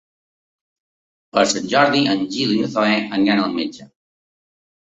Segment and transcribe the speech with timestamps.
[1.37, 3.91] Per Sant Jordi en Gil i na Zoè aniran al metge.